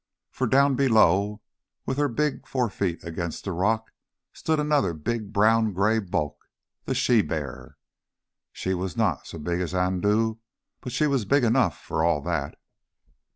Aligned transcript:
For 0.31 0.47
down 0.47 0.73
below, 0.73 1.41
with 1.85 1.99
her 1.99 2.07
big 2.07 2.47
fore 2.47 2.71
feet 2.71 3.03
against 3.03 3.43
the 3.43 3.51
rock, 3.51 3.91
stood 4.33 4.59
another 4.59 4.95
big 4.95 5.31
brown 5.31 5.73
grey 5.73 5.99
bulk 5.99 6.49
the 6.85 6.95
she 6.95 7.21
bear. 7.21 7.77
She 8.51 8.73
was 8.73 8.97
not 8.97 9.27
so 9.27 9.37
big 9.37 9.61
as 9.61 9.75
Andoo, 9.75 10.37
but 10.79 10.91
she 10.91 11.05
was 11.05 11.25
big 11.25 11.43
enough 11.43 11.79
for 11.79 12.03
all 12.03 12.19
that. 12.23 12.57